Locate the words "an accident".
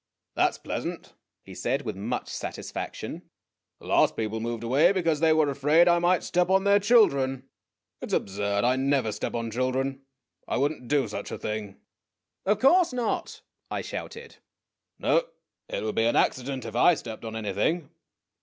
16.05-16.65